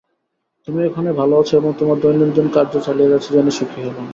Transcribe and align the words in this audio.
তুমি 0.67 0.81
ওখানে 0.85 1.09
ভাল 1.13 1.31
আছ 1.33 1.49
এবং 1.55 1.71
তোমার 1.79 1.97
দৈনন্দিন 2.01 2.47
কার্য 2.53 2.73
চালিয়ে 2.85 3.11
যাচ্ছ 3.11 3.27
জেনে 3.33 3.51
সুখী 3.51 3.79
হলাম। 3.81 4.07